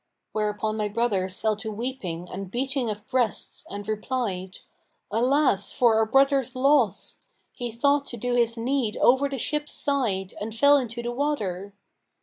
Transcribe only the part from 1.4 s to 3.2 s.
to weeping and beating of